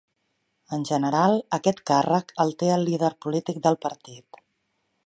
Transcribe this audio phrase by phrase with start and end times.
[0.77, 4.43] En general, aquest càrrec el té el líder polític del partit.